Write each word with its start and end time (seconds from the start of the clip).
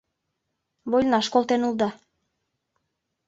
Вольнаш 0.89 1.25
колтен 1.33 1.61
улыда! 1.67 1.89